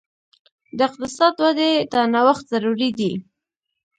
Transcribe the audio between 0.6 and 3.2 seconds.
د اقتصاد ودې ته نوښت ضروري دی.